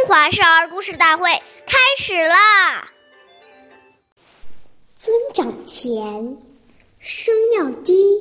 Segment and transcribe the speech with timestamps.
[0.00, 1.28] 中华少儿故事大会
[1.66, 2.90] 开始啦！
[4.94, 6.38] 尊长前，
[6.98, 8.18] 声要低，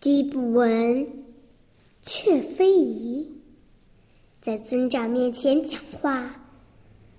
[0.00, 1.24] 低不闻，
[2.02, 3.40] 却非宜。
[4.40, 6.28] 在尊长面前讲话，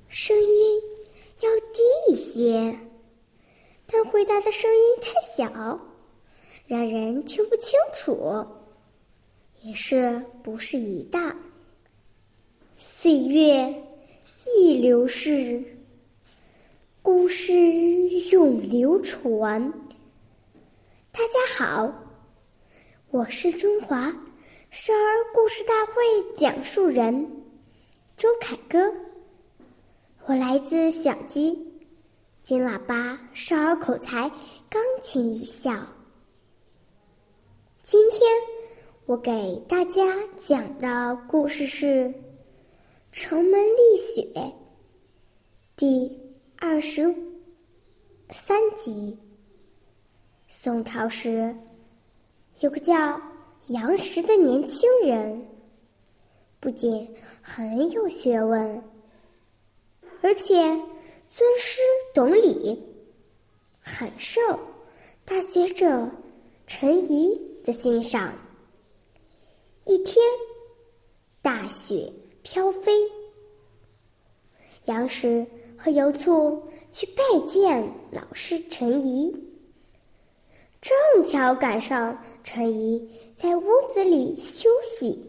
[0.09, 0.81] 声音
[1.39, 2.77] 要低一些，
[3.89, 5.79] 但回答的声音太小，
[6.67, 8.45] 让人听不清楚，
[9.61, 11.17] 也是不适宜的。
[12.81, 13.83] 岁月
[14.55, 15.61] 易流逝，
[17.01, 17.53] 故事
[18.31, 19.61] 永流传。
[21.11, 21.93] 大家好，
[23.11, 24.03] 我是中华
[24.71, 25.93] 少儿故事大会
[26.37, 27.29] 讲述人
[28.15, 28.89] 周凯歌，
[30.25, 31.59] 我来自小鸡
[32.43, 34.31] 金喇叭少儿口才
[34.69, 35.73] 钢琴艺校。
[37.81, 38.31] 今天
[39.05, 40.01] 我给大家
[40.37, 42.13] 讲的故事是。
[43.21, 44.53] 城门立雪，
[45.75, 46.09] 第
[46.55, 47.13] 二十
[48.29, 49.19] 三集。
[50.47, 51.53] 宋朝时，
[52.61, 53.21] 有个叫
[53.71, 55.45] 杨时的年轻人，
[56.61, 58.81] 不仅很有学问，
[60.21, 60.55] 而且
[61.27, 61.81] 尊师
[62.15, 62.81] 懂礼，
[63.81, 64.39] 很受
[65.25, 66.09] 大学者
[66.65, 68.33] 陈颐的欣赏。
[69.87, 70.25] 一天，
[71.41, 72.09] 大雪。
[72.41, 72.91] 飘飞，
[74.85, 75.45] 杨时
[75.77, 79.31] 和游卒去拜见老师陈颐，
[80.79, 85.23] 正巧赶上陈颐在屋子里休息。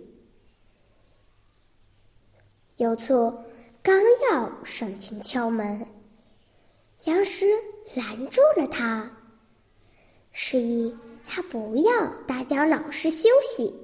[2.77, 3.35] 游卒
[3.83, 4.01] 刚
[4.31, 5.85] 要上前敲门，
[7.05, 7.45] 杨时
[7.97, 9.11] 拦住了他，
[10.31, 13.75] 示意他不要打搅老师休息。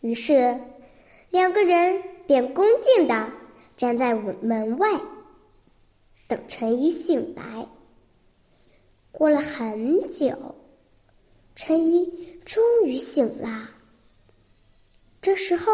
[0.00, 0.60] 于是。
[1.30, 3.32] 两个人便恭敬地
[3.76, 5.00] 站在门外，
[6.26, 7.66] 等陈怡醒来。
[9.12, 10.36] 过了很久，
[11.54, 13.70] 陈怡终于醒了。
[15.20, 15.72] 这时候，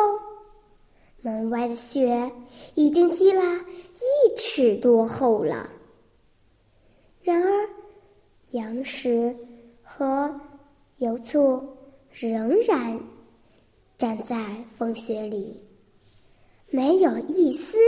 [1.22, 2.30] 门外的雪
[2.74, 5.70] 已经积了一尺多厚了。
[7.22, 7.68] 然而，
[8.50, 9.34] 杨时
[9.82, 10.38] 和
[10.98, 11.62] 油醋
[12.10, 13.00] 仍然。
[13.98, 14.36] 站在
[14.74, 15.58] 风雪里，
[16.68, 17.78] 没有一丝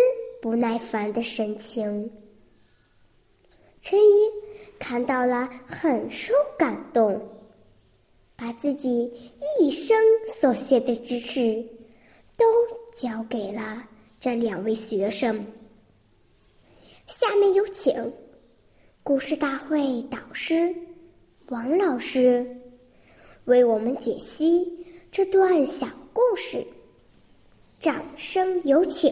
[0.41, 2.10] 不耐烦的神情。
[3.82, 4.30] 陈怡
[4.78, 7.20] 看到了，很受感动，
[8.34, 9.12] 把自己
[9.60, 9.96] 一生
[10.26, 11.62] 所学的知识
[12.38, 12.44] 都
[12.96, 13.86] 教给了
[14.19, 15.44] 这两位学生。
[17.06, 18.12] 下面有请
[19.02, 20.75] 故事大会导师
[21.48, 22.46] 王老师
[23.44, 24.66] 为我们解析。
[25.10, 26.64] 这段小故事，
[27.78, 29.10] 掌声有请。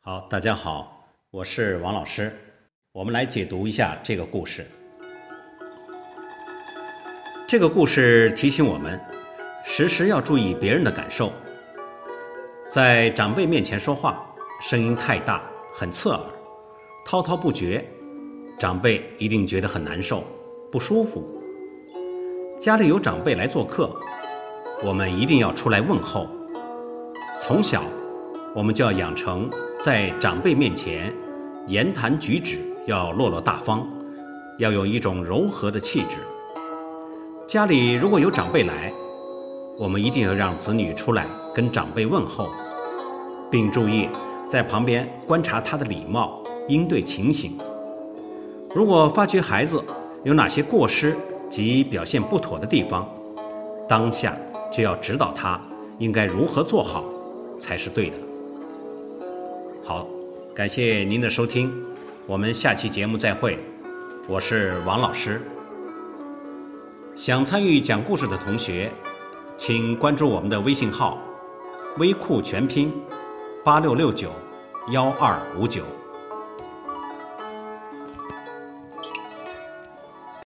[0.00, 2.32] 好，大家好，我是王老师，
[2.92, 4.66] 我们来解读一下这个故事。
[7.46, 8.98] 这个故事提醒我们，
[9.62, 11.30] 时时要注意别人的感受。
[12.66, 16.20] 在长辈面前说话，声音太大，很刺耳，
[17.04, 17.84] 滔滔不绝，
[18.58, 20.24] 长辈一定觉得很难受，
[20.72, 21.41] 不舒服。
[22.62, 23.90] 家里有长辈来做客，
[24.84, 26.28] 我们一定要出来问候。
[27.40, 27.82] 从小，
[28.54, 29.50] 我们就要养成
[29.80, 31.12] 在长辈面前
[31.66, 33.84] 言谈举止要落落大方，
[34.60, 36.18] 要有一种柔和的气质。
[37.48, 38.92] 家里如果有长辈来，
[39.76, 42.48] 我们一定要让子女出来跟长辈问候，
[43.50, 44.08] 并注意
[44.46, 47.58] 在旁边观察他的礼貌应对情形。
[48.72, 49.82] 如果发觉孩子
[50.22, 51.16] 有哪些过失，
[51.52, 53.06] 及表现不妥的地方，
[53.86, 54.34] 当下
[54.72, 55.60] 就要指导他
[55.98, 57.04] 应该如何做好
[57.60, 58.16] 才是对的。
[59.84, 60.08] 好，
[60.54, 61.70] 感谢您的收听，
[62.26, 63.58] 我们下期节目再会。
[64.26, 65.42] 我是王老师。
[67.16, 68.90] 想参与讲故事的同学，
[69.58, 71.18] 请关注我们的微信号
[72.00, 72.90] “微库全拼
[73.62, 74.30] 八六六九
[74.88, 75.82] 幺二五九”。